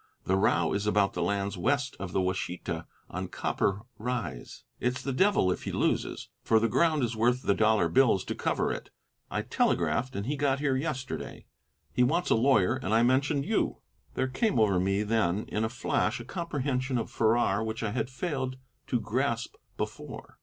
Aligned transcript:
The 0.23 0.35
row 0.35 0.73
is 0.73 0.87
about 0.87 1.13
the 1.13 1.21
lands 1.21 1.59
west 1.59 1.95
of 1.99 2.11
the 2.11 2.19
Washita, 2.19 2.87
on 3.11 3.27
Copper 3.27 3.83
Rise. 3.99 4.63
It's 4.79 4.99
the 4.99 5.13
devil 5.13 5.51
if 5.51 5.65
he 5.65 5.71
loses, 5.71 6.29
for 6.41 6.59
the 6.59 6.67
ground 6.67 7.03
is 7.03 7.15
worth 7.15 7.43
the 7.43 7.53
dollar 7.53 7.87
bills 7.87 8.23
to 8.25 8.33
cover 8.33 8.71
it. 8.71 8.89
I 9.29 9.43
telegraphed, 9.43 10.15
and 10.15 10.25
he 10.25 10.35
got 10.37 10.57
here 10.59 10.75
yesterday. 10.75 11.45
He 11.93 12.01
wants 12.01 12.31
a 12.31 12.35
lawyer, 12.35 12.77
and 12.77 12.95
I 12.95 13.03
mentioned 13.03 13.45
you." 13.45 13.77
There 14.15 14.27
came 14.27 14.59
over 14.59 14.79
me 14.79 15.03
then 15.03 15.45
in 15.49 15.63
a 15.63 15.69
flash 15.69 16.19
a 16.19 16.25
comprehension 16.25 16.97
of 16.97 17.11
Farrar 17.11 17.63
which 17.63 17.83
I 17.83 17.91
had 17.91 18.09
failed 18.09 18.57
to 18.87 18.99
grasp 18.99 19.53
before. 19.77 20.39